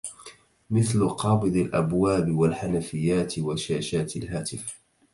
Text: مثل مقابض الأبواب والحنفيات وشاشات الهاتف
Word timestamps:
مثل 0.69 0.99
مقابض 0.99 1.55
الأبواب 1.55 2.31
والحنفيات 2.31 3.39
وشاشات 3.39 4.15
الهاتف 4.15 4.79